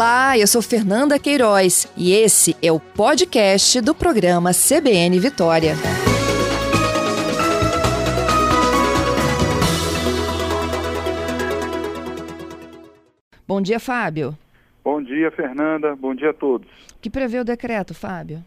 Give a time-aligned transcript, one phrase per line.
[0.00, 5.74] Olá, eu sou Fernanda Queiroz e esse é o podcast do programa CBN Vitória.
[13.46, 14.34] Bom dia, Fábio.
[14.82, 15.94] Bom dia, Fernanda.
[15.94, 16.66] Bom dia a todos.
[16.96, 18.42] O que prevê o decreto, Fábio?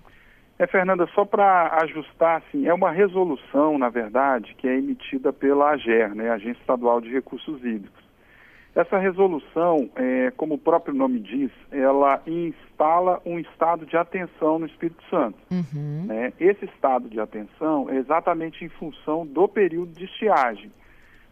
[0.57, 5.69] É, Fernanda, só para ajustar, assim, é uma resolução, na verdade, que é emitida pela
[5.69, 8.02] AGER, né, Agência Estadual de Recursos Hídricos.
[8.75, 14.65] Essa resolução, é, como o próprio nome diz, ela instala um estado de atenção no
[14.65, 15.37] Espírito Santo.
[15.51, 16.05] Uhum.
[16.07, 16.33] Né?
[16.39, 20.71] Esse estado de atenção é exatamente em função do período de estiagem.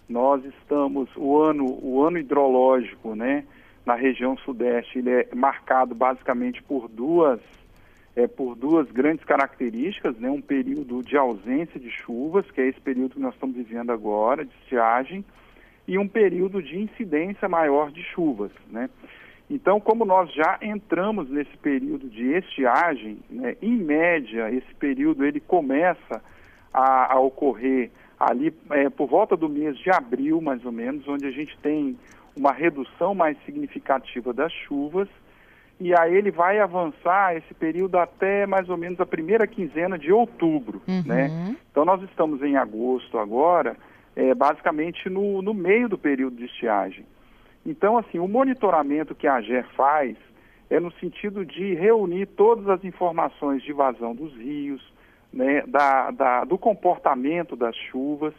[0.07, 3.43] Nós estamos, o ano, o ano hidrológico, né,
[3.85, 7.39] na região sudeste, ele é marcado basicamente por duas,
[8.15, 12.79] é, por duas grandes características, né, um período de ausência de chuvas, que é esse
[12.79, 15.25] período que nós estamos vivendo agora, de estiagem,
[15.87, 18.89] e um período de incidência maior de chuvas, né?
[19.49, 25.41] Então, como nós já entramos nesse período de estiagem, né, em média, esse período ele
[25.41, 26.21] começa
[26.73, 31.25] a, a ocorrer ali é, por volta do mês de abril, mais ou menos, onde
[31.25, 31.97] a gente tem
[32.33, 35.09] uma redução mais significativa das chuvas,
[35.81, 40.13] e aí ele vai avançar esse período até mais ou menos a primeira quinzena de
[40.13, 41.03] outubro, uhum.
[41.05, 41.55] né?
[41.71, 43.75] Então nós estamos em agosto agora,
[44.15, 47.05] é, basicamente no, no meio do período de estiagem.
[47.65, 50.17] Então, assim, o monitoramento que a AGER faz
[50.69, 54.81] é no sentido de reunir todas as informações de vazão dos rios,
[55.31, 58.33] né, da, da, do comportamento das chuvas,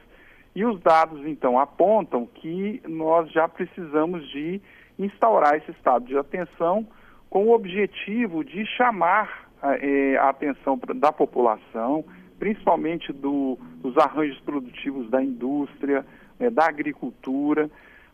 [0.55, 4.61] e os dados, então, apontam que nós já precisamos de
[4.99, 6.87] instaurar esse estado de atenção
[7.31, 12.05] com o objetivo de chamar é, a atenção da população,
[12.43, 16.05] principalmente do, dos arranjos produtivos da indústria,
[16.41, 17.71] é, da agricultura,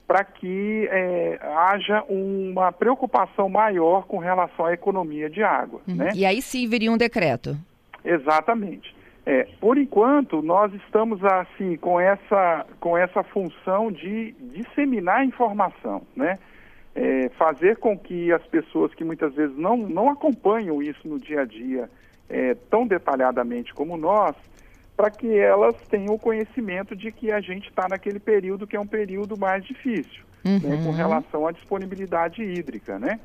[0.07, 5.81] para que é, haja uma preocupação maior com relação à economia de água.
[5.89, 5.95] Uhum.
[5.95, 6.11] Né?
[6.15, 7.57] E aí sim viria um decreto.
[8.05, 8.95] Exatamente.
[9.25, 16.39] É, por enquanto, nós estamos assim com essa, com essa função de disseminar informação, né?
[16.95, 21.43] É, fazer com que as pessoas que muitas vezes não, não acompanham isso no dia
[21.43, 21.89] a dia
[22.29, 24.35] é, tão detalhadamente como nós,
[24.97, 28.81] para que elas tenham o conhecimento de que a gente está naquele período que é
[28.81, 30.59] um período mais difícil, uhum.
[30.59, 33.21] né, com relação à disponibilidade hídrica, né?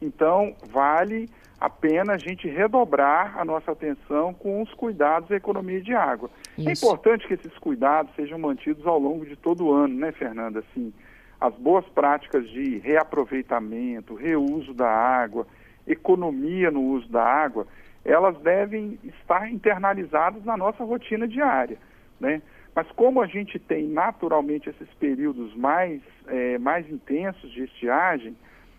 [0.00, 5.80] Então, vale a pena a gente redobrar a nossa atenção com os cuidados da economia
[5.80, 6.28] de água.
[6.58, 6.68] É Isso.
[6.68, 10.58] É importante que esses cuidados sejam mantidos ao longo de todo o ano, né, Fernanda?
[10.58, 10.92] Assim,
[11.40, 15.46] as boas práticas de reaproveitamento, reuso da água,
[15.86, 17.66] economia no uso da água,
[18.06, 21.76] elas devem estar internalizadas na nossa rotina diária,
[22.20, 22.40] né?
[22.74, 28.36] Mas como a gente tem naturalmente esses períodos mais, é, mais intensos de estiagem,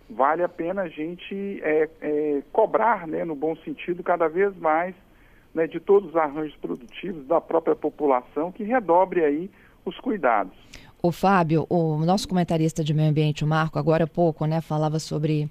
[0.10, 4.96] vale a pena a gente é, é, cobrar, né, no bom sentido, cada vez mais
[5.54, 9.50] né, de todos os arranjos produtivos da própria população que redobre aí
[9.84, 10.54] os cuidados.
[11.02, 15.00] O Fábio, o nosso comentarista de meio ambiente, o Marco, agora há pouco, né, falava
[15.00, 15.50] sobre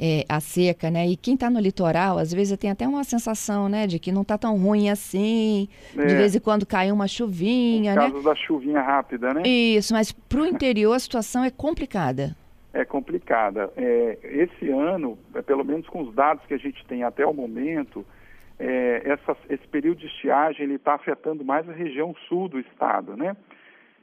[0.00, 1.06] é, a seca, né?
[1.06, 4.22] E quem está no litoral, às vezes tem até uma sensação, né, de que não
[4.22, 5.68] está tão ruim assim.
[5.96, 6.06] É.
[6.06, 8.10] De vez em quando cai uma chuvinha, Por né?
[8.10, 9.42] causa da chuvinha rápida, né?
[9.44, 12.36] Isso, mas para o interior a situação é complicada.
[12.72, 13.72] É complicada.
[13.76, 17.32] É, esse ano, é, pelo menos com os dados que a gente tem até o
[17.32, 18.06] momento,
[18.58, 23.16] é, essa, esse período de estiagem ele está afetando mais a região sul do estado,
[23.16, 23.36] né?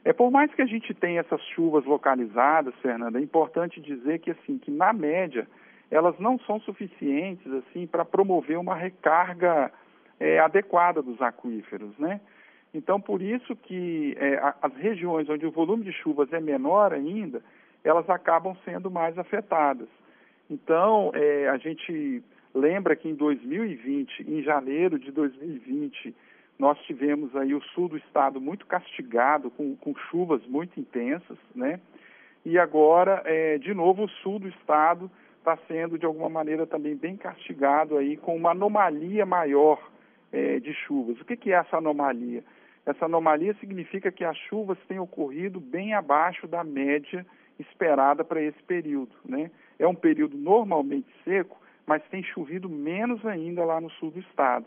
[0.04, 4.30] É por mais que a gente tenha essas chuvas localizadas, Fernanda, é importante dizer que
[4.30, 5.48] assim que na média
[5.90, 9.70] elas não são suficientes assim para promover uma recarga
[10.18, 12.20] é, adequada dos aquíferos, né?
[12.74, 17.42] Então, por isso que é, as regiões onde o volume de chuvas é menor ainda,
[17.82, 19.88] elas acabam sendo mais afetadas.
[20.50, 22.22] Então, é, a gente
[22.54, 26.14] lembra que em 2020, em janeiro de 2020,
[26.58, 31.80] nós tivemos aí o sul do estado muito castigado, com, com chuvas muito intensas, né?
[32.44, 35.10] E agora, é, de novo, o sul do estado
[35.46, 39.80] está sendo, de alguma maneira, também bem castigado aí com uma anomalia maior
[40.32, 41.20] é, de chuvas.
[41.20, 42.42] O que, que é essa anomalia?
[42.84, 47.24] Essa anomalia significa que as chuvas têm ocorrido bem abaixo da média
[47.58, 49.12] esperada para esse período.
[49.24, 49.50] Né?
[49.78, 51.56] É um período normalmente seco,
[51.86, 54.66] mas tem chovido menos ainda lá no sul do estado.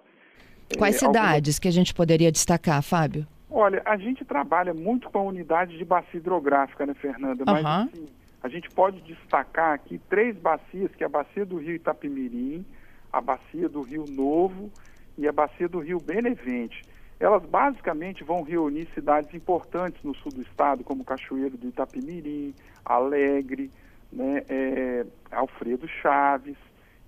[0.77, 1.59] Quais é, cidades algumas...
[1.59, 3.27] que a gente poderia destacar, Fábio?
[3.49, 7.43] Olha, a gente trabalha muito com a unidade de bacia hidrográfica, né, Fernanda?
[7.45, 7.69] Mas, uhum.
[7.69, 12.65] assim, a gente pode destacar aqui três bacias, que é a bacia do rio Itapimirim,
[13.11, 14.71] a bacia do rio Novo
[15.17, 16.81] e a bacia do rio Benevente.
[17.19, 22.55] Elas basicamente vão reunir cidades importantes no sul do estado, como Cachoeiro do Itapimirim,
[22.85, 23.69] Alegre,
[24.11, 26.55] né, é, Alfredo Chaves,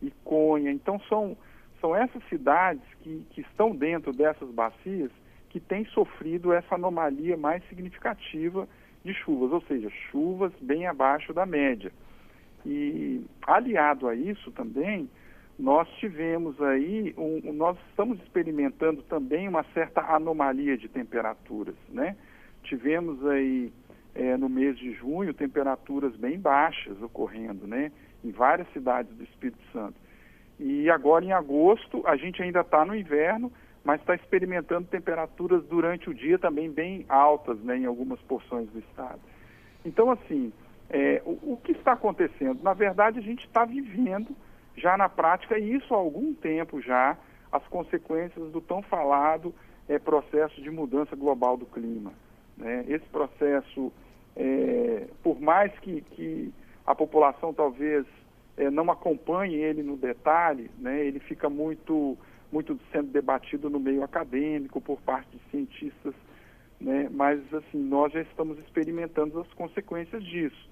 [0.01, 0.69] Iconha.
[0.69, 1.38] Então são,
[1.80, 5.12] são essas cidades que, que estão dentro dessas bacias
[5.50, 8.68] que têm sofrido essa anomalia mais significativa
[9.03, 11.92] de chuvas, ou seja, chuvas bem abaixo da média.
[12.65, 15.09] E aliado a isso também,
[15.57, 22.15] nós tivemos aí, um, nós estamos experimentando também uma certa anomalia de temperaturas, né?
[22.63, 23.71] Tivemos aí
[24.13, 27.92] é, no mês de junho temperaturas bem baixas ocorrendo, né?
[28.24, 29.95] Em várias cidades do Espírito Santo.
[30.59, 33.51] E agora em agosto a gente ainda está no inverno,
[33.83, 37.78] mas está experimentando temperaturas durante o dia também bem altas, né?
[37.78, 39.19] Em algumas porções do estado.
[39.83, 40.54] Então assim,
[40.89, 42.62] é, o, o que está acontecendo?
[42.63, 44.36] Na verdade a gente está vivendo
[44.75, 47.18] já na prática, e isso há algum tempo já,
[47.51, 49.54] as consequências do tão falado
[49.88, 52.13] é, processo de mudança global do clima.
[52.57, 52.86] Né?
[52.88, 53.92] Esse processo,
[54.36, 56.54] é, por mais que, que,
[56.86, 58.06] a população talvez
[58.57, 61.06] é, não acompanhe ele no detalhe, né?
[61.06, 62.18] ele fica muito,
[62.51, 66.13] muito sendo debatido no meio acadêmico por parte de cientistas,
[66.80, 67.07] né?
[67.12, 70.69] mas assim, nós já estamos experimentando as consequências disso.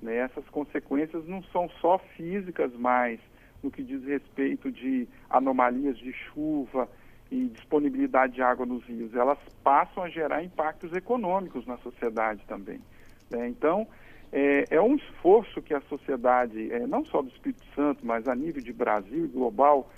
[0.00, 0.16] Né?
[0.16, 3.20] Essas consequências não são só físicas mais,
[3.62, 6.88] no que diz respeito de anomalias de chuva
[7.30, 12.80] e disponibilidade de água nos rios, elas passam a gerar impactos econômicos na sociedade também.
[13.30, 13.48] Né?
[13.48, 13.86] Então,
[14.32, 18.34] é, é, um esforço que a sociedade, é, não só do Espírito Santo, mas a
[18.34, 19.90] nível de Brasil e global,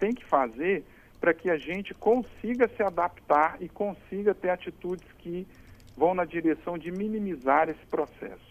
[0.00, 0.84] tem que fazer
[1.20, 5.46] para que a gente consiga se adaptar e consiga ter atitudes que
[5.96, 8.50] vão na direção de minimizar esse processo.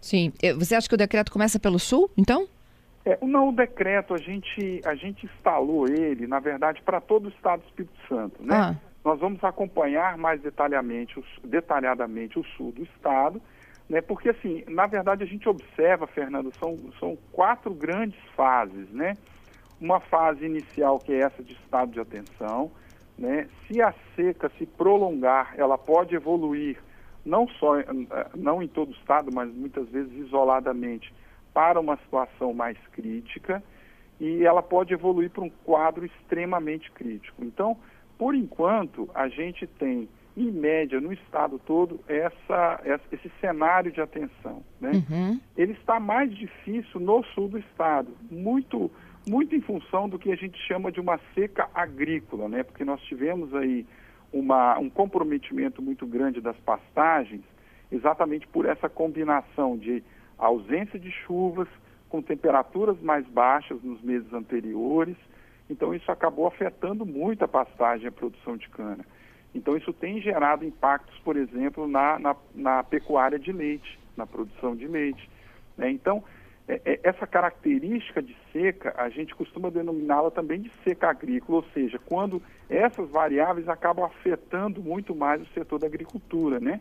[0.00, 0.32] Sim.
[0.58, 2.46] Você acha que o decreto começa pelo Sul, então?
[3.04, 7.28] É, não, o decreto, a gente, a gente instalou ele, na verdade, para todo o
[7.30, 8.54] Estado do Espírito Santo, né?
[8.54, 8.76] Ah.
[9.02, 13.40] Nós vamos acompanhar mais detalhadamente, detalhadamente o sul do Estado,
[13.88, 14.02] né?
[14.02, 19.16] Porque, assim, na verdade, a gente observa, Fernando, são, são quatro grandes fases, né?
[19.80, 22.70] Uma fase inicial, que é essa de estado de atenção,
[23.16, 23.48] né?
[23.66, 26.78] Se a seca se prolongar, ela pode evoluir,
[27.24, 27.74] não só,
[28.34, 31.12] não em todo o estado, mas muitas vezes isoladamente,
[31.52, 33.62] para uma situação mais crítica
[34.20, 37.44] e ela pode evoluir para um quadro extremamente crítico.
[37.44, 37.76] Então,
[38.16, 42.80] por enquanto, a gente tem, em média, no estado todo, essa,
[43.12, 44.62] esse cenário de atenção.
[44.80, 44.90] Né?
[45.08, 45.40] Uhum.
[45.56, 48.90] Ele está mais difícil no sul do estado, muito,
[49.28, 52.62] muito em função do que a gente chama de uma seca agrícola, né?
[52.62, 53.86] porque nós tivemos aí
[54.32, 57.42] uma, um comprometimento muito grande das pastagens,
[57.90, 60.02] exatamente por essa combinação de
[60.36, 61.68] ausência de chuvas,
[62.08, 65.16] com temperaturas mais baixas nos meses anteriores.
[65.68, 69.04] Então, isso acabou afetando muito a pastagem e a produção de cana.
[69.54, 74.74] Então, isso tem gerado impactos, por exemplo, na, na, na pecuária de leite, na produção
[74.74, 75.28] de leite.
[75.76, 75.90] Né?
[75.90, 76.24] Então,
[76.66, 81.64] é, é, essa característica de seca, a gente costuma denominá-la também de seca agrícola, ou
[81.72, 86.78] seja, quando essas variáveis acabam afetando muito mais o setor da agricultura, né?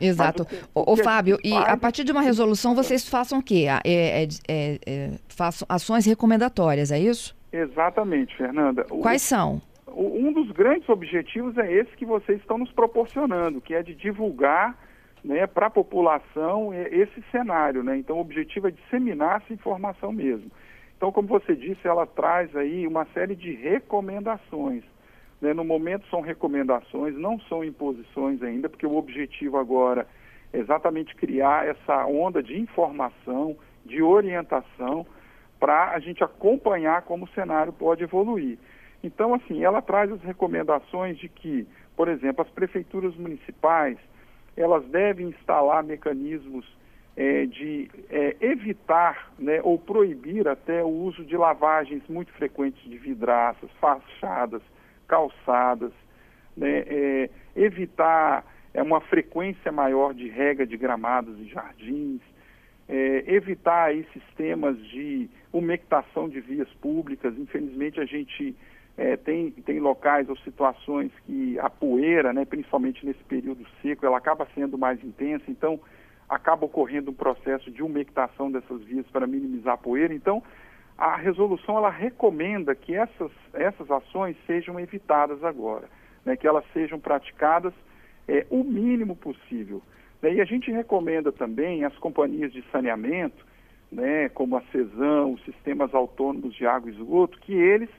[0.00, 0.46] Exato.
[0.74, 3.66] O, o, Fábio, e a partir de uma resolução vocês façam o quê?
[3.84, 7.36] É, é, é, é, façam ações recomendatórias, é isso?
[7.52, 8.84] Exatamente, Fernanda.
[8.84, 9.60] Quais são?
[9.92, 14.78] um dos grandes objetivos é esse que vocês estão nos proporcionando, que é de divulgar
[15.24, 17.82] né, para a população esse cenário.
[17.82, 17.96] Né?
[17.98, 20.50] Então, o objetivo é disseminar essa informação mesmo.
[20.96, 24.84] Então, como você disse, ela traz aí uma série de recomendações.
[25.40, 25.54] Né?
[25.54, 30.06] No momento são recomendações, não são imposições ainda, porque o objetivo agora
[30.52, 35.06] é exatamente criar essa onda de informação, de orientação,
[35.58, 38.58] para a gente acompanhar como o cenário pode evoluir.
[39.02, 43.98] Então, assim, ela traz as recomendações de que, por exemplo, as prefeituras municipais,
[44.60, 46.66] elas devem instalar mecanismos
[47.16, 52.96] é, de é, evitar né, ou proibir até o uso de lavagens muito frequentes de
[52.96, 54.62] vidraças, fachadas,
[55.06, 55.92] calçadas,
[56.56, 62.20] né, é, evitar é, uma frequência maior de rega de gramados e jardins,
[62.88, 67.36] é, evitar aí sistemas de umectação de vias públicas.
[67.38, 68.56] Infelizmente a gente
[68.96, 74.18] é, tem, tem locais ou situações que a poeira, né, principalmente nesse período seco, ela
[74.18, 75.80] acaba sendo mais intensa, então
[76.28, 80.14] acaba ocorrendo um processo de umectação dessas vias para minimizar a poeira.
[80.14, 80.42] Então,
[80.96, 85.88] a resolução ela recomenda que essas, essas ações sejam evitadas agora,
[86.24, 87.72] né, que elas sejam praticadas
[88.28, 89.82] é, o mínimo possível.
[90.20, 93.46] Né, e a gente recomenda também às companhias de saneamento,
[93.90, 97.90] né, como a CESAM, os sistemas autônomos de água e esgoto, que eles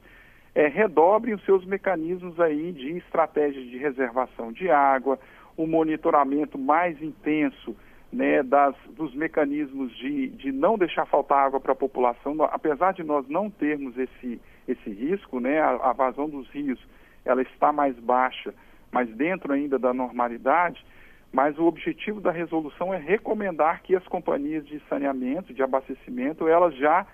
[0.54, 5.20] é, redobrem os seus mecanismos aí de estratégias de reservação de água,
[5.56, 7.76] o monitoramento mais intenso
[8.12, 13.04] né, das, dos mecanismos de, de não deixar faltar água para a população, apesar de
[13.04, 16.80] nós não termos esse, esse risco, né, a, a vazão dos rios
[17.24, 18.54] ela está mais baixa,
[18.92, 20.84] mas dentro ainda da normalidade,
[21.32, 26.76] mas o objetivo da resolução é recomendar que as companhias de saneamento, de abastecimento, elas
[26.76, 27.06] já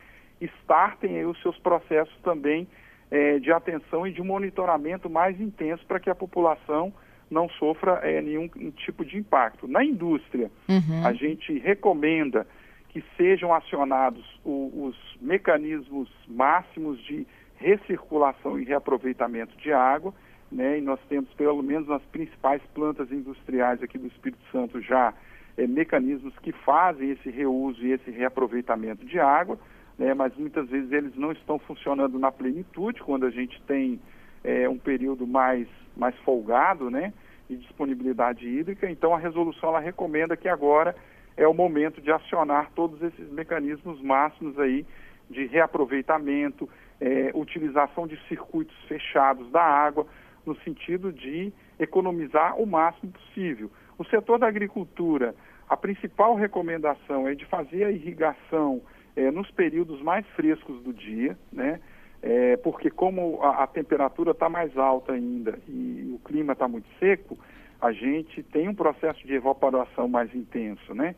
[0.41, 2.67] startem os seus processos também
[3.09, 6.93] é, de atenção e de monitoramento mais intenso para que a população
[7.29, 9.67] não sofra é, nenhum tipo de impacto.
[9.67, 11.05] Na indústria, uhum.
[11.05, 12.47] a gente recomenda
[12.89, 20.13] que sejam acionados o, os mecanismos máximos de recirculação e reaproveitamento de água,
[20.51, 20.77] né?
[20.77, 25.13] E nós temos pelo menos nas principais plantas industriais aqui do Espírito Santo já
[25.57, 29.59] é, mecanismos que fazem esse reuso e esse reaproveitamento de água,
[29.97, 30.13] né?
[30.13, 33.99] Mas muitas vezes eles não estão funcionando na plenitude quando a gente tem
[34.43, 37.11] é, um período mais mais folgado, né?
[37.49, 38.89] E disponibilidade hídrica.
[38.89, 40.95] Então a resolução ela recomenda que agora
[41.35, 44.85] é o momento de acionar todos esses mecanismos máximos aí
[45.29, 50.05] de reaproveitamento, é, utilização de circuitos fechados da água,
[50.45, 53.69] no sentido de economizar o máximo possível.
[53.97, 55.35] O setor da agricultura,
[55.69, 58.81] a principal recomendação é de fazer a irrigação
[59.17, 61.81] é, nos períodos mais frescos do dia, né?
[62.21, 66.87] É, porque como a, a temperatura está mais alta ainda e o clima está muito
[66.99, 67.37] seco,
[67.81, 71.15] a gente tem um processo de evaporação mais intenso, né?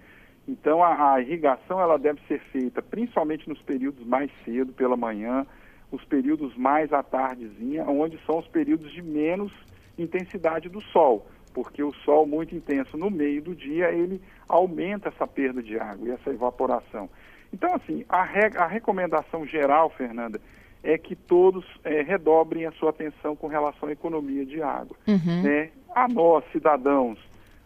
[0.48, 5.46] Então a, a irrigação ela deve ser feita principalmente nos períodos mais cedo, pela manhã,
[5.92, 9.52] os períodos mais à tardezinha, onde são os períodos de menos
[9.98, 15.28] intensidade do sol, porque o sol muito intenso no meio do dia, ele aumenta essa
[15.28, 17.10] perda de água e essa evaporação.
[17.54, 20.40] Então, assim, a, re a recomendação geral, Fernanda,
[20.84, 24.96] é que todos é, redobrem a sua atenção com relação à economia de água.
[25.08, 25.44] Uhum.
[25.44, 25.72] Né?
[25.94, 27.20] A nós, cidadãos,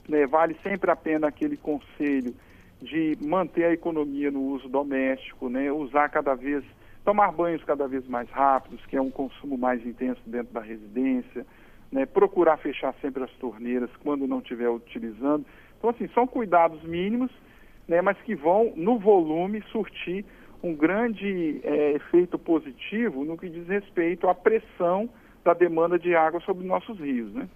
[0.07, 2.33] né, vale sempre a pena aquele conselho
[2.81, 6.63] de manter a economia no uso doméstico, né, usar cada vez
[7.03, 11.45] tomar banhos cada vez mais rápidos, que é um consumo mais intenso dentro da residência,
[11.91, 12.05] né?
[12.05, 15.45] procurar fechar sempre as torneiras quando não estiver utilizando.
[15.77, 17.31] Então, assim, são cuidados mínimos,
[17.87, 18.01] né?
[18.01, 20.25] mas que vão, no volume, surtir
[20.61, 25.09] um grande é, efeito positivo no que diz respeito à pressão
[25.43, 27.47] da demanda de água sobre nossos rios, né?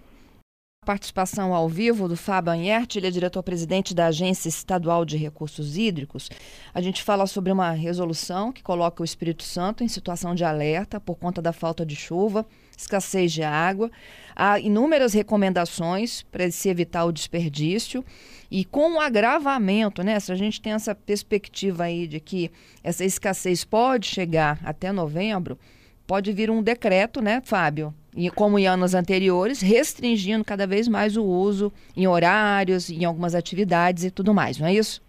[0.88, 6.30] participação ao vivo do Fábio Anhert, ele é diretor-presidente da Agência Estadual de Recursos Hídricos.
[6.72, 10.98] A gente fala sobre uma resolução que coloca o Espírito Santo em situação de alerta
[10.98, 12.46] por conta da falta de chuva,
[12.78, 13.90] escassez de água.
[14.34, 18.04] Há inúmeras recomendações para se evitar o desperdício
[18.50, 20.18] e com o agravamento, né?
[20.20, 22.50] Se a gente tem essa perspectiva aí de que
[22.82, 25.58] essa escassez pode chegar até novembro,
[26.06, 27.92] pode vir um decreto, né, Fábio?
[28.16, 33.34] E como em anos anteriores, restringindo cada vez mais o uso em horários, em algumas
[33.34, 35.02] atividades e tudo mais, não é isso?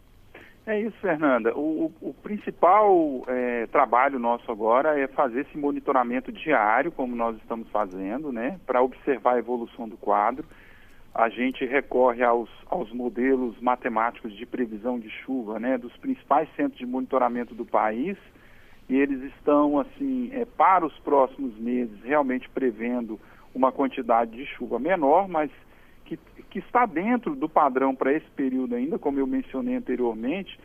[0.65, 1.57] É isso, Fernanda.
[1.57, 7.67] O, o principal é, trabalho nosso agora é fazer esse monitoramento diário, como nós estamos
[7.69, 10.45] fazendo, né, para observar a evolução do quadro.
[11.13, 16.77] A gente recorre aos, aos modelos matemáticos de previsão de chuva, né, dos principais centros
[16.77, 18.17] de monitoramento do país
[18.89, 23.19] e eles estão, assim, é, para os próximos meses, realmente prevendo
[23.53, 25.51] uma quantidade de chuva menor, mas
[26.09, 30.59] que, que está dentro do padrão para esse período ainda, como eu mencionei anteriormente,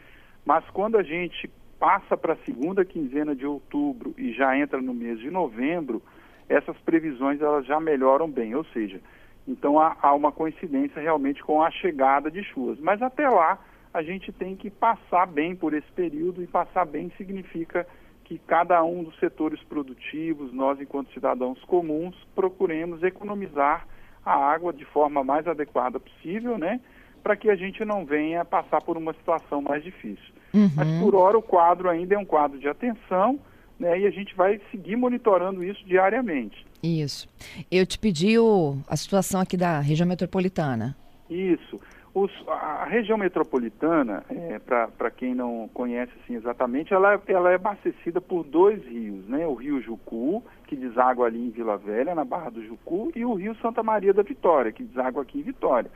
[0.44, 4.94] mas quando a gente passa para a segunda quinzena de outubro e já entra no
[4.94, 6.02] mês de novembro,
[6.48, 9.00] essas previsões elas já melhoram bem, ou seja,
[9.46, 12.78] então há, há uma coincidência realmente com a chegada de chuvas.
[12.80, 13.58] Mas até lá
[13.92, 17.86] a gente tem que passar bem por esse período e passar bem significa
[18.24, 23.86] que cada um dos setores produtivos, nós enquanto cidadãos comuns, procuremos economizar
[24.24, 26.80] a água de forma mais adequada possível, né?
[27.22, 30.34] Para que a gente não venha passar por uma situação mais difícil.
[30.52, 30.70] Uhum.
[30.74, 33.38] Mas por hora o quadro ainda é um quadro de atenção,
[33.78, 33.98] né?
[34.00, 36.64] E a gente vai seguir monitorando isso diariamente.
[36.82, 37.28] Isso.
[37.70, 40.96] Eu te pedi o, a situação aqui da região metropolitana.
[41.28, 41.80] Isso.
[42.14, 48.20] Os, a região metropolitana, é, para quem não conhece assim, exatamente, ela, ela é abastecida
[48.20, 49.44] por dois rios, né?
[49.48, 53.34] O rio Jucu, que deságua ali em Vila Velha, na Barra do Jucu, e o
[53.34, 55.90] rio Santa Maria da Vitória, que deságua aqui em Vitória.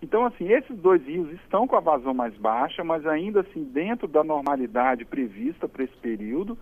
[0.00, 4.06] Então, assim, esses dois rios estão com a vazão mais baixa, mas ainda assim dentro
[4.06, 6.56] da normalidade prevista para esse período,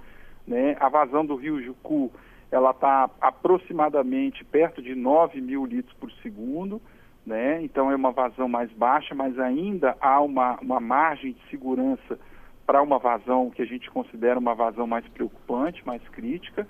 [0.47, 0.78] né?
[0.80, 2.11] A vazão do rio Jucu,
[2.50, 6.80] ela está aproximadamente perto de 9 mil litros por segundo,
[7.28, 7.62] né?
[7.62, 12.18] Então é uma vazão mais baixa, mas ainda há uma, uma margem de segurança
[12.66, 16.66] para uma vazão que a gente considera uma vazão mais preocupante, mais crítica.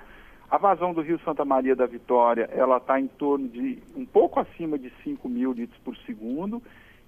[0.51, 4.41] A vazão do Rio Santa Maria da Vitória, ela está em torno de um pouco
[4.41, 6.63] acima de 5 mil litros por segundo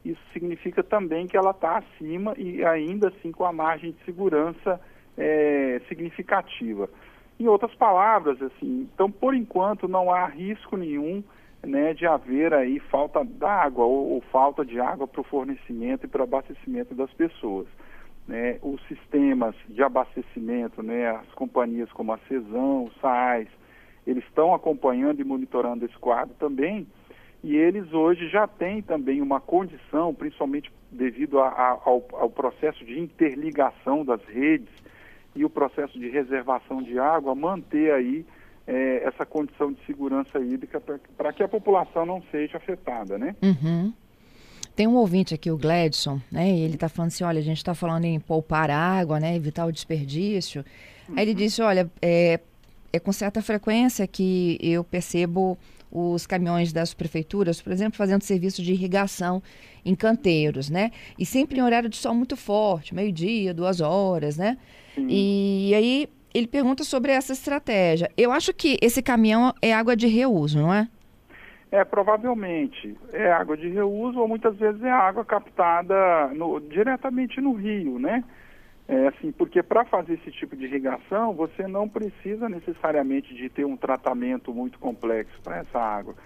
[0.05, 4.81] isso significa também que ela está acima e ainda assim com a margem de segurança
[5.17, 6.89] é, significativa.
[7.39, 11.23] Em outras palavras, assim, então por enquanto não há risco nenhum
[11.67, 16.09] né, de haver aí falta d'água ou, ou falta de água para o fornecimento e
[16.09, 17.67] para o abastecimento das pessoas.
[18.27, 18.59] Né?
[18.63, 23.49] Os sistemas de abastecimento, né, as companhias como a Cesão, o SAAS,
[24.07, 26.87] eles estão acompanhando e monitorando esse quadro também,
[27.43, 32.85] e eles hoje já têm também uma condição, principalmente devido a, a, ao, ao processo
[32.85, 34.69] de interligação das redes
[35.35, 38.27] e o processo de reservação de água, manter aí
[38.71, 40.81] é, essa condição de segurança hídrica
[41.17, 43.35] para que a população não seja afetada, né?
[43.43, 43.93] Uhum.
[44.77, 46.49] Tem um ouvinte aqui, o Gladson, né?
[46.49, 49.35] ele está falando assim, olha, a gente está falando em poupar água, né?
[49.35, 50.65] Evitar o desperdício.
[51.09, 51.17] Uhum.
[51.17, 51.37] Aí ele uhum.
[51.37, 52.39] disse, olha, é,
[52.93, 55.59] é com certa frequência que eu percebo
[55.91, 59.43] os caminhões das prefeituras, por exemplo, fazendo serviço de irrigação
[59.85, 60.93] em canteiros, né?
[61.19, 64.57] E sempre em horário de sol muito forte, meio-dia, duas horas, né?
[64.95, 65.09] Sim.
[65.09, 68.11] E aí ele pergunta sobre essa estratégia.
[68.17, 70.89] Eu acho que esse caminhão é água de reuso, não é?
[71.73, 72.97] É, provavelmente.
[73.13, 78.25] É água de reuso ou muitas vezes é água captada no, diretamente no rio, né?
[78.89, 83.65] É, assim, porque para fazer esse tipo de irrigação, você não precisa necessariamente de ter
[83.65, 86.17] um tratamento muito complexo para essa água.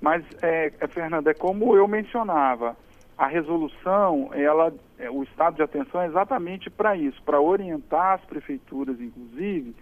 [0.00, 2.74] Mas, é, Fernanda, é como eu mencionava,
[3.16, 8.24] a resolução, ela, é, o estado de atenção é exatamente para isso, para orientar as
[8.26, 9.74] prefeituras, inclusive,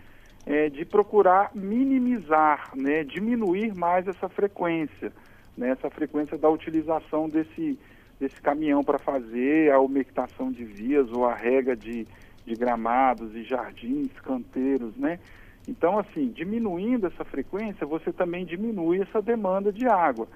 [0.46, 5.12] é, de procurar minimizar, né, diminuir mais essa frequência,
[5.56, 7.78] né, essa frequência da utilização desse,
[8.20, 12.06] desse caminhão para fazer a umectação de vias ou a rega de,
[12.46, 15.18] de gramados e jardins, canteiros, né?
[15.66, 20.28] Então, assim, diminuindo essa frequência, você também diminui essa demanda de água.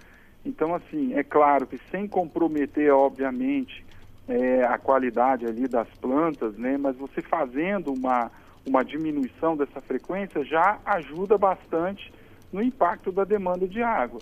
[0.49, 3.85] Então, assim, é claro que sem comprometer, obviamente,
[4.27, 6.79] é, a qualidade ali das plantas, né?
[6.79, 8.31] Mas você fazendo uma,
[8.67, 12.11] uma diminuição dessa frequência já ajuda bastante
[12.51, 14.21] no impacto da demanda de água.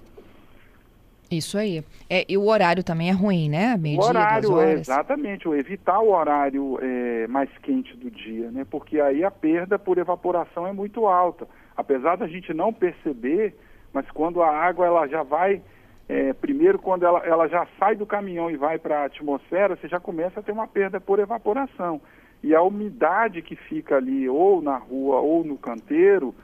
[1.30, 1.84] Isso aí.
[2.10, 3.76] É, e o horário também é ruim, né?
[3.76, 5.48] Meio o horário, é, exatamente.
[5.48, 8.66] Evitar o horário é, mais quente do dia, né?
[8.68, 11.46] Porque aí a perda por evaporação é muito alta.
[11.76, 13.54] Apesar da gente não perceber,
[13.92, 15.62] mas quando a água ela já vai,
[16.08, 19.88] é, primeiro quando ela, ela já sai do caminhão e vai para a atmosfera, você
[19.88, 22.00] já começa a ter uma perda por evaporação.
[22.42, 26.34] E a umidade que fica ali, ou na rua ou no canteiro,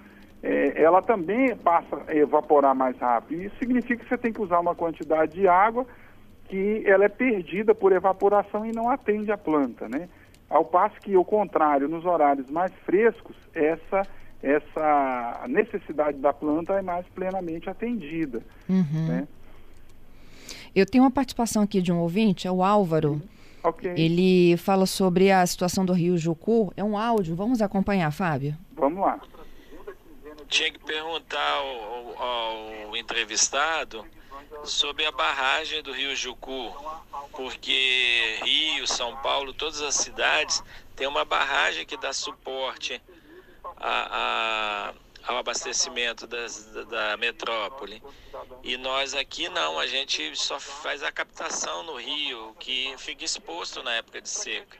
[0.42, 3.42] é, ela também passa a evaporar mais rápido.
[3.42, 5.86] Isso significa que você tem que usar uma quantidade de água
[6.48, 10.08] que ela é perdida por evaporação e não atende a planta, né?
[10.50, 14.02] Ao passo que, ao contrário, nos horários mais frescos, essa,
[14.42, 18.42] essa necessidade da planta é mais plenamente atendida.
[18.68, 19.06] Uhum.
[19.08, 19.28] Né?
[20.74, 23.20] Eu tenho uma participação aqui de um ouvinte, é o Álvaro.
[23.62, 23.92] Okay.
[23.96, 26.72] Ele fala sobre a situação do Rio Jucu.
[26.76, 28.56] É um áudio, vamos acompanhar, Fábio?
[28.76, 29.20] Vamos lá
[30.52, 34.06] tinha que perguntar ao, ao, entrevistado
[34.64, 36.70] sobre a barragem do Rio Jucu,
[37.32, 40.62] porque Rio, São Paulo, todas as cidades
[40.94, 43.00] têm uma barragem que dá suporte
[43.78, 44.94] a, a,
[45.26, 48.02] ao abastecimento das, da, da metrópole.
[48.62, 53.82] E nós aqui não, a gente só faz a captação no rio, que fica exposto
[53.82, 54.78] na época de seca.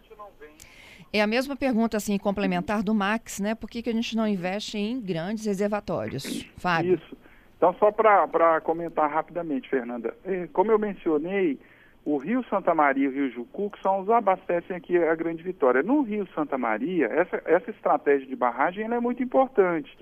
[1.13, 3.55] É a mesma pergunta, assim, complementar do Max, né?
[3.55, 6.47] Por que, que a gente não investe em grandes reservatórios?
[6.57, 6.95] Fábio.
[6.95, 7.17] Isso.
[7.57, 10.17] Então, só para comentar rapidamente, Fernanda.
[10.25, 11.61] É, como eu mencionei,
[12.05, 15.43] o Rio Santa Maria e o Rio Jucu que são os abastecem aqui a Grande
[15.43, 15.83] Vitória.
[15.83, 19.97] No Rio Santa Maria, essa, essa estratégia de barragem é muito importante.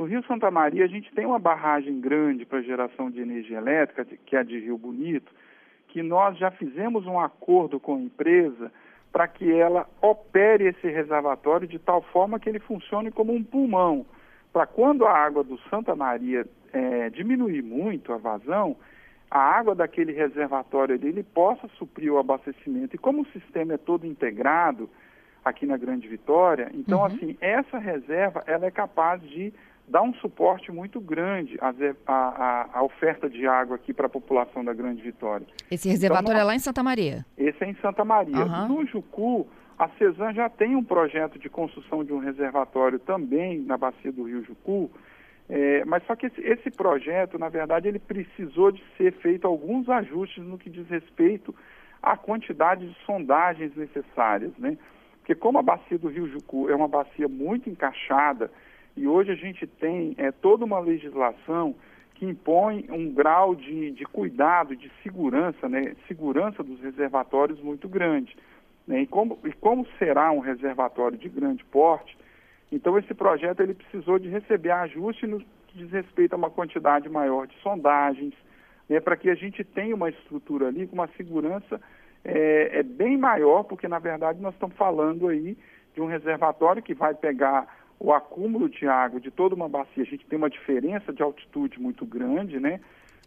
[0.00, 4.06] No Rio Santa Maria, a gente tem uma barragem grande para geração de energia elétrica,
[4.24, 5.30] que é a de Rio Bonito,
[5.88, 8.72] que nós já fizemos um acordo com a empresa
[9.12, 14.06] para que ela opere esse reservatório de tal forma que ele funcione como um pulmão,
[14.50, 18.78] para quando a água do Santa Maria é, diminuir muito a vazão,
[19.30, 22.96] a água daquele reservatório dele possa suprir o abastecimento.
[22.96, 24.88] E como o sistema é todo integrado
[25.44, 27.04] aqui na Grande Vitória, então uhum.
[27.04, 29.52] assim, essa reserva ela é capaz de
[29.90, 31.74] dá um suporte muito grande à,
[32.06, 35.46] à, à oferta de água aqui para a população da Grande Vitória.
[35.68, 37.26] Esse reservatório então, é lá em Santa Maria?
[37.36, 38.36] Esse é em Santa Maria.
[38.36, 38.68] Uhum.
[38.68, 43.76] No Jucu, a CESAM já tem um projeto de construção de um reservatório também na
[43.76, 44.88] bacia do Rio Jucu,
[45.48, 49.88] é, mas só que esse, esse, projeto, na verdade, ele precisou de ser feito alguns
[49.88, 51.52] ajustes no que diz respeito
[52.00, 54.78] à quantidade de sondagens necessárias, né?
[55.18, 58.50] Porque como a bacia do Rio Jucu é uma bacia muito encaixada,
[58.96, 61.74] e hoje a gente tem é, toda uma legislação
[62.14, 68.36] que impõe um grau de, de cuidado, de segurança, né, segurança dos reservatórios muito grande.
[68.86, 69.02] Né?
[69.02, 72.16] E, como, e como será um reservatório de grande porte,
[72.70, 77.08] então esse projeto ele precisou de receber ajuste no que diz respeito a uma quantidade
[77.08, 78.34] maior de sondagens,
[78.88, 81.80] né, para que a gente tenha uma estrutura ali com uma segurança
[82.24, 85.56] é, é bem maior, porque na verdade nós estamos falando aí
[85.94, 90.06] de um reservatório que vai pegar o acúmulo de água de toda uma bacia, a
[90.06, 92.80] gente tem uma diferença de altitude muito grande, né?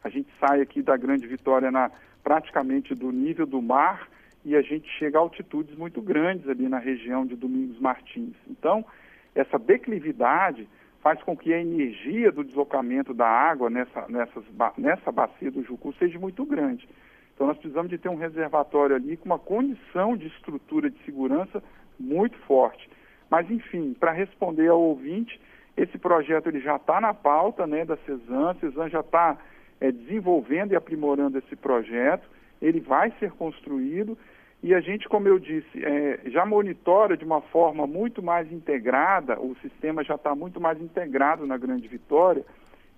[0.04, 1.92] A gente sai aqui da Grande Vitória na,
[2.24, 4.10] praticamente do nível do mar
[4.44, 8.36] e a gente chega a altitudes muito grandes ali na região de Domingos Martins.
[8.50, 8.84] Então,
[9.36, 10.68] essa declividade
[11.02, 14.44] faz com que a energia do deslocamento da água nessa, nessas,
[14.78, 16.90] nessa bacia do Jucu seja muito grande.
[17.36, 21.64] Então, nós precisamos de ter um reservatório ali com uma condição de estrutura de segurança
[22.00, 22.90] muito forte.
[23.34, 25.42] Mas, enfim, para responder ao ouvinte,
[25.76, 29.40] esse projeto ele já está na pauta né, da CESAM, a CESAM já está
[29.82, 32.30] é, desenvolvendo e aprimorando esse projeto,
[32.62, 34.16] ele vai ser construído.
[34.62, 39.40] E a gente, como eu disse, é, já monitora de uma forma muito mais integrada,
[39.40, 42.46] o sistema já está muito mais integrado na Grande Vitória.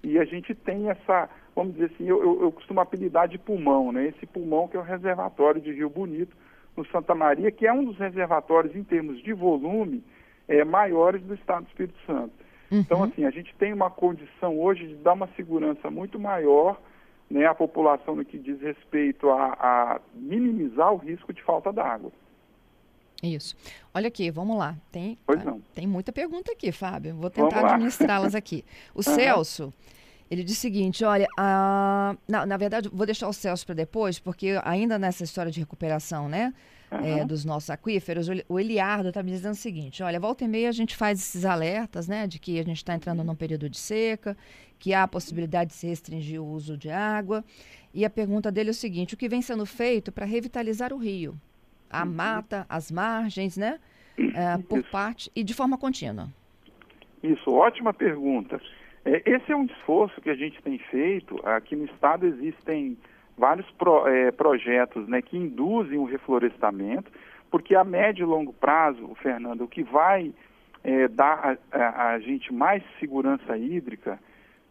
[0.03, 3.93] E a gente tem essa, vamos dizer assim, eu, eu, eu costumo apelidar de pulmão,
[3.93, 4.07] né?
[4.07, 6.35] esse pulmão que é o reservatório de Rio Bonito,
[6.75, 10.03] no Santa Maria, que é um dos reservatórios em termos de volume,
[10.47, 12.33] é, maiores do Estado do Espírito Santo.
[12.71, 12.79] Uhum.
[12.79, 16.79] Então, assim, a gente tem uma condição hoje de dar uma segurança muito maior
[17.29, 22.11] né, à população no que diz respeito a, a minimizar o risco de falta d'água.
[23.23, 23.55] Isso.
[23.93, 24.75] Olha aqui, vamos lá.
[24.91, 25.61] Tem, pois não.
[25.73, 27.15] tem muita pergunta aqui, Fábio.
[27.15, 28.63] Vou tentar administrá-las aqui.
[28.93, 29.15] O uhum.
[29.15, 29.73] Celso,
[30.29, 32.15] ele diz o seguinte: olha, a...
[32.27, 36.27] na, na verdade, vou deixar o Celso para depois, porque ainda nessa história de recuperação,
[36.29, 36.53] né?
[36.91, 36.99] Uhum.
[36.99, 40.69] é, dos nossos aquíferos, o Eliardo está me dizendo o seguinte: olha, volta e meia
[40.69, 43.77] a gente faz esses alertas, né, de que a gente está entrando num período de
[43.77, 44.37] seca,
[44.79, 47.43] que há a possibilidade de se restringir o uso de água.
[47.93, 50.97] E a pergunta dele é o seguinte: o que vem sendo feito para revitalizar o
[50.97, 51.35] rio?
[51.89, 52.11] A uhum.
[52.11, 53.79] mata, as margens, né?
[54.17, 54.91] É, por Isso.
[54.91, 56.29] parte e de forma contínua.
[57.21, 58.61] Isso, ótima pergunta.
[59.03, 61.39] É, esse é um esforço que a gente tem feito.
[61.47, 62.97] Aqui no estado existem
[63.37, 67.11] vários pro, é, projetos né, que induzem o reflorestamento,
[67.51, 70.33] porque a médio e longo prazo, Fernando, o que vai
[70.83, 74.19] é, dar a, a, a, gente mais segurança hídrica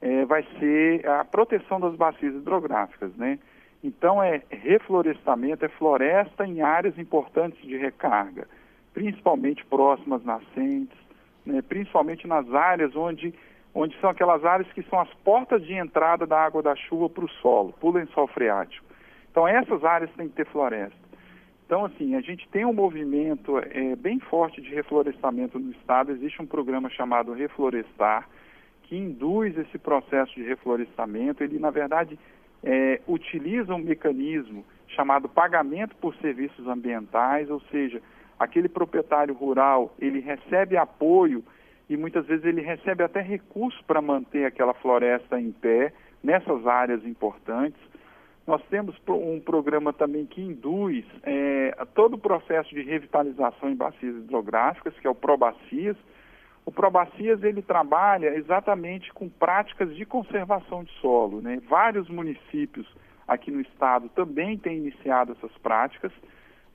[0.01, 3.39] é, vai ser a proteção das bacias hidrográficas, né?
[3.83, 8.49] Então é reflorestamento, é floresta em áreas importantes de recarga,
[8.95, 10.97] principalmente próximas nascentes,
[11.45, 11.61] né?
[11.61, 13.35] principalmente nas áreas onde
[13.75, 17.25] onde são aquelas áreas que são as portas de entrada da água da chuva para
[17.25, 18.87] o solo, para o lençol freático.
[19.31, 20.97] Então, essas áreas têm que ter floresta.
[21.67, 26.13] Então, assim, a gente tem um movimento é, bem forte de reflorestamento no estado.
[26.13, 28.29] Existe um programa chamado Reflorestar,
[28.85, 31.43] que induz esse processo de reflorestamento.
[31.43, 32.19] Ele, na verdade,
[32.63, 38.01] é, utiliza um mecanismo chamado pagamento por serviços ambientais, ou seja,
[38.39, 41.43] aquele proprietário rural, ele recebe apoio
[41.89, 45.93] e muitas vezes ele recebe até recursos para manter aquela floresta em pé
[46.23, 47.81] nessas áreas importantes.
[48.47, 54.17] Nós temos um programa também que induz é, todo o processo de revitalização em bacias
[54.17, 55.97] hidrográficas, que é o Probacias.
[56.67, 61.41] O Probacias ele trabalha exatamente com práticas de conservação de solo.
[61.41, 61.61] Né?
[61.69, 62.87] Vários municípios
[63.27, 66.13] aqui no estado também têm iniciado essas práticas.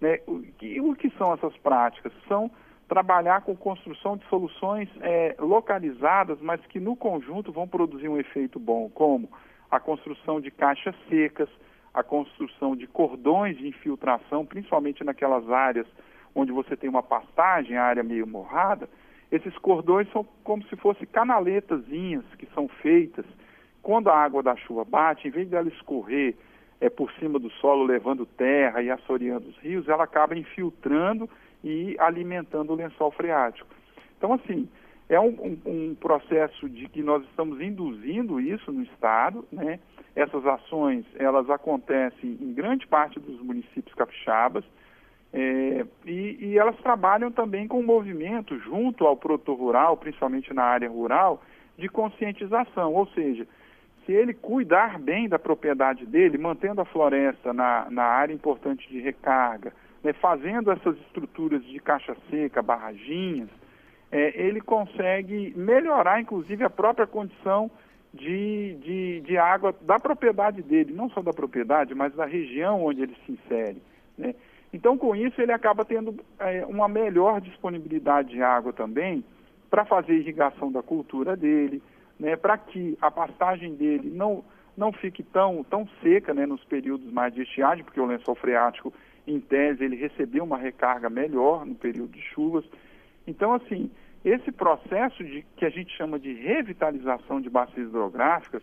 [0.02, 0.19] Né?
[0.26, 0.41] O,
[0.89, 2.12] o que são essas práticas?
[2.28, 2.50] São
[2.89, 8.60] trabalhar com construção de soluções é, localizadas, mas que no conjunto vão produzir um efeito
[8.60, 9.30] bom, como
[9.69, 11.47] a construção de caixas secas,
[11.93, 15.86] a construção de cordões de infiltração, principalmente naquelas áreas
[16.34, 18.89] onde você tem uma pastagem, a área meio morrada.
[19.32, 23.25] Esses cordões são como se fossem canaletazinhas que são feitas.
[23.84, 26.36] Quando a água da chuva bate, em vez dela escorrer
[26.81, 31.29] é, por cima do solo, levando terra e assoreando os rios, ela acaba infiltrando
[31.63, 33.73] e alimentando o lençol freático.
[34.17, 34.67] Então, assim,
[35.09, 39.79] é um, um, um, processo de que nós estamos induzindo isso no Estado, né?
[40.15, 44.63] Essas ações, elas acontecem em grande parte dos municípios capixabas,
[45.31, 50.63] é, e, e, elas trabalham também com o movimento junto ao produtor rural, principalmente na
[50.63, 51.43] área rural,
[51.77, 53.47] de conscientização, ou seja,
[54.10, 59.00] se ele cuidar bem da propriedade dele, mantendo a floresta na, na área importante de
[59.00, 59.72] recarga,
[60.04, 63.50] né, fazendo essas estruturas de caixa seca, barraginhas,
[64.12, 67.69] é, ele consegue melhorar, inclusive, a própria condição
[68.12, 73.04] de, de, de, água da propriedade dele, não só da propriedade, mas da região onde
[73.04, 73.80] ele se insere.
[74.17, 74.34] Né?
[74.74, 79.24] Então, com isso, ele acaba tendo é, uma melhor disponibilidade de água também
[79.69, 81.80] para fazer irrigação da cultura dele,
[82.19, 84.43] né, para que a pastagem dele não,
[84.75, 88.93] não fique tão, tão seca né, nos períodos mais de estiagem, porque o lençol freático,
[89.25, 92.65] em tese, ele recebeu uma recarga melhor no período de chuvas.
[93.27, 93.89] Então, assim,
[94.25, 98.62] esse processo de, que a gente chama de revitalização de bacias hidrográficas,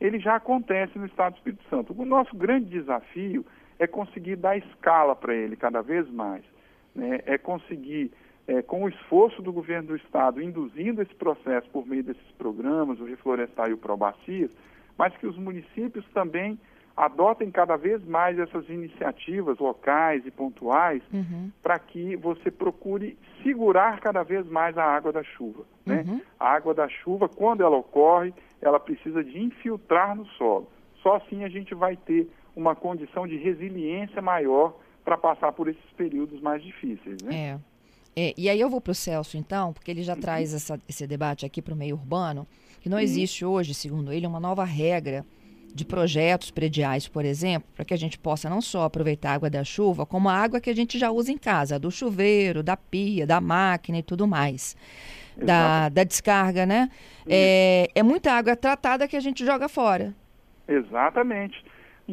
[0.00, 1.94] ele já acontece no Estado do Espírito Santo.
[1.96, 3.44] O nosso grande desafio
[3.78, 6.42] é conseguir dar escala para ele cada vez mais,
[6.94, 7.20] né?
[7.24, 8.10] é conseguir,
[8.46, 13.00] é, com o esforço do governo do Estado, induzindo esse processo por meio desses programas,
[13.00, 14.50] o Reflorestar e o Probacias,
[14.98, 16.58] mas que os municípios também
[16.96, 21.50] adotem cada vez mais essas iniciativas locais e pontuais uhum.
[21.62, 25.64] para que você procure segurar cada vez mais a água da chuva.
[25.86, 26.04] Né?
[26.06, 26.20] Uhum.
[26.38, 30.68] A água da chuva, quando ela ocorre, ela precisa de infiltrar no solo.
[31.02, 35.92] Só assim a gente vai ter uma condição de resiliência maior para passar por esses
[35.96, 37.16] períodos mais difíceis.
[37.22, 37.34] Né?
[37.34, 37.58] É.
[38.16, 40.20] é e aí eu vou para o Celso, então, porque ele já uhum.
[40.20, 42.46] traz essa, esse debate aqui para o meio urbano,
[42.80, 45.24] que não existe hoje, segundo ele, uma nova regra
[45.74, 49.50] de projetos prediais, por exemplo, para que a gente possa não só aproveitar a água
[49.50, 52.76] da chuva, como a água que a gente já usa em casa, do chuveiro, da
[52.76, 54.76] pia, da máquina e tudo mais.
[55.36, 56.90] Da, da, descarga, né?
[57.26, 60.14] É, é, muita água tratada que a gente joga fora.
[60.68, 61.64] Exatamente.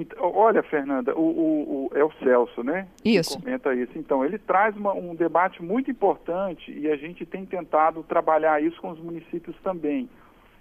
[0.01, 2.88] Então, olha, Fernanda, o, o, o, é o Celso, né?
[3.03, 3.38] Isso.
[3.38, 3.97] Que comenta isso.
[3.97, 8.79] Então, ele traz uma, um debate muito importante e a gente tem tentado trabalhar isso
[8.79, 10.07] com os municípios também.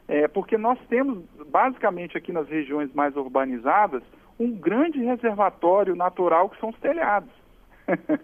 [0.08, 4.02] É, porque nós temos, basicamente aqui nas regiões mais urbanizadas,
[4.38, 7.30] um grande reservatório natural que são os telhados.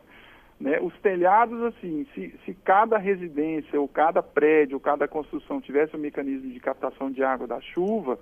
[0.61, 0.79] né?
[0.81, 6.01] Os telhados, assim, se, se cada residência, ou cada prédio, ou cada construção tivesse um
[6.01, 8.19] mecanismo de captação de água da chuva,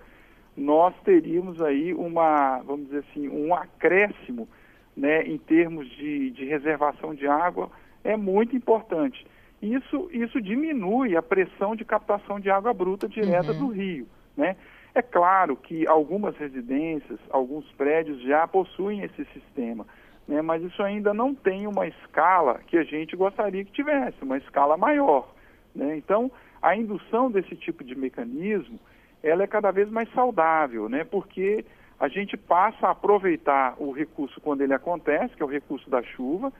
[0.60, 4.46] nós teríamos aí uma, vamos dizer assim, um acréscimo
[4.94, 7.70] né, em termos de, de reservação de água,
[8.04, 9.26] é muito importante.
[9.62, 13.58] Isso, isso diminui a pressão de captação de água bruta direta uhum.
[13.58, 14.06] do rio.
[14.36, 14.54] Né?
[14.94, 19.86] É claro que algumas residências, alguns prédios já possuem esse sistema,
[20.28, 20.42] né?
[20.42, 24.76] mas isso ainda não tem uma escala que a gente gostaria que tivesse, uma escala
[24.76, 25.32] maior.
[25.74, 25.96] Né?
[25.96, 28.78] Então, a indução desse tipo de mecanismo,
[29.22, 31.04] ela é cada vez mais saudável, né?
[31.04, 31.64] porque
[31.98, 36.02] a gente passa a aproveitar o recurso quando ele acontece, que é o recurso da
[36.02, 36.52] chuva,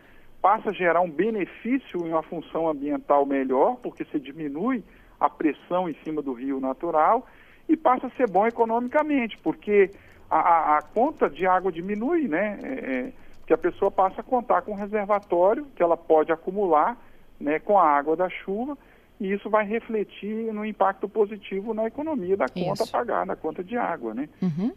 [0.43, 4.85] passa a gerar um benefício em uma função ambiental melhor, porque se diminui
[5.19, 7.27] a pressão em cima do rio natural,
[7.69, 9.91] e passa a ser bom economicamente, porque
[10.31, 12.59] a, a, a conta de água diminui, né?
[12.63, 13.13] É, é,
[13.47, 16.97] que a pessoa passa a contar com um reservatório que ela pode acumular
[17.41, 18.79] né, com a água da chuva,
[19.21, 22.85] e isso vai refletir no impacto positivo na economia da conta isso.
[22.85, 24.29] a pagar, na conta de água, né?
[24.41, 24.73] Uhum.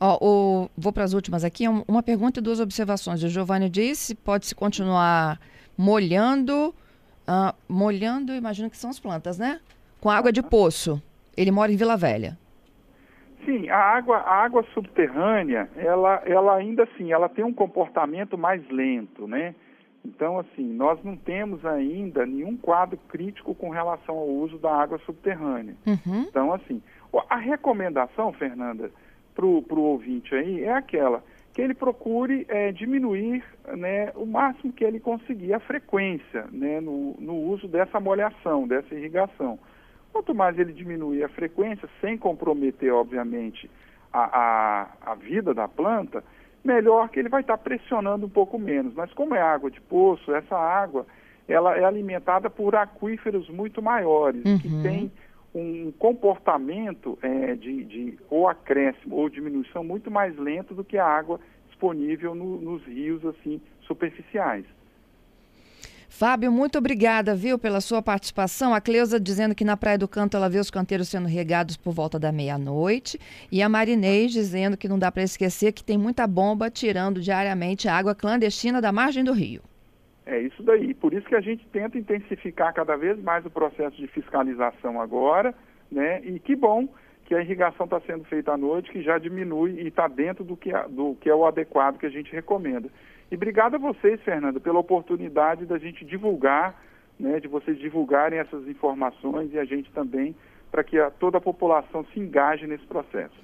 [0.00, 1.68] Ó, o, vou para as últimas aqui.
[1.86, 3.22] Uma pergunta e duas observações.
[3.22, 5.38] O Giovanni disse: pode-se continuar
[5.78, 6.74] molhando,
[7.28, 9.60] uh, molhando, imagino que são as plantas, né?
[10.00, 11.00] Com água de poço.
[11.36, 12.36] Ele mora em Vila Velha.
[13.44, 18.66] Sim, a água, a água subterrânea, ela, ela ainda assim, ela tem um comportamento mais
[18.68, 19.54] lento, né?
[20.04, 24.98] Então, assim, nós não temos ainda nenhum quadro crítico com relação ao uso da água
[25.04, 25.74] subterrânea.
[25.86, 26.22] Uhum.
[26.22, 26.82] Então, assim,
[27.28, 28.90] a recomendação, Fernanda,
[29.34, 33.42] para o ouvinte aí é aquela que ele procure é, diminuir
[33.76, 38.94] né, o máximo que ele conseguir a frequência né, no, no uso dessa molhação, dessa
[38.94, 39.58] irrigação.
[40.12, 43.70] Quanto mais ele diminuir a frequência, sem comprometer, obviamente,
[44.12, 44.20] a,
[45.02, 46.22] a, a vida da planta,
[46.64, 48.94] melhor que ele vai estar pressionando um pouco menos.
[48.94, 51.06] Mas como é água de poço, essa água
[51.48, 54.58] ela é alimentada por aquíferos muito maiores, uhum.
[54.58, 55.10] que tem
[55.52, 61.04] um comportamento é, de, de, ou acréscimo ou diminuição muito mais lento do que a
[61.04, 64.64] água disponível no, nos rios assim superficiais.
[66.12, 68.74] Fábio, muito obrigada, viu, pela sua participação.
[68.74, 71.94] A Cleusa dizendo que na Praia do Canto ela vê os canteiros sendo regados por
[71.94, 73.18] volta da meia-noite.
[73.50, 77.88] E a Marinês dizendo que não dá para esquecer que tem muita bomba tirando diariamente
[77.88, 79.62] a água clandestina da margem do rio.
[80.26, 80.92] É isso daí.
[80.94, 85.54] Por isso que a gente tenta intensificar cada vez mais o processo de fiscalização agora,
[85.90, 86.20] né?
[86.24, 86.88] E que bom
[87.24, 90.56] que a irrigação está sendo feita à noite, que já diminui e está dentro do
[90.56, 92.90] que, do que é o adequado que a gente recomenda.
[93.30, 96.82] E obrigado a vocês, Fernando, pela oportunidade da gente divulgar,
[97.18, 100.34] né, de vocês divulgarem essas informações e a gente também,
[100.70, 103.34] para que a, toda a população se engaje nesse processo.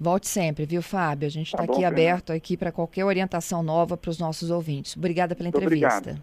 [0.00, 1.26] Volte sempre, viu, Fábio?
[1.26, 4.50] A gente está tá aqui bom, aberto aqui para qualquer orientação nova para os nossos
[4.50, 4.96] ouvintes.
[4.96, 5.98] Obrigada pela Muito entrevista.
[5.98, 6.22] Obrigado.